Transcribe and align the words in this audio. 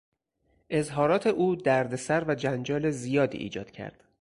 اظهارات 0.69 1.27
او 1.27 1.55
دردسر 1.55 2.25
و 2.27 2.35
جنجال 2.35 2.89
زیادی 2.89 3.37
ایجاد 3.37 3.71
کرد. 3.71 4.03